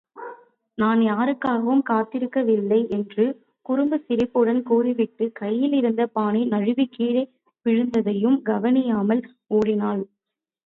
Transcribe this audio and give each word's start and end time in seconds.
நான் 0.77 0.99
யாருக்காகவும் 1.01 1.83
காத்திருக்கவில்லை 1.89 2.79
என்று 2.89 3.25
குறும்புச் 3.65 4.05
சிரிப்புடன் 4.07 4.61
கூறிவிட்டுக் 4.63 5.35
கையிலிருந்த 5.35 6.05
பானை 6.15 6.41
நழுவிக் 6.45 6.91
கீழே 6.91 7.23
விழுந்ததையும் 7.65 8.39
கவனியாமல் 8.49 9.21
ஓடினாள். 9.49 10.03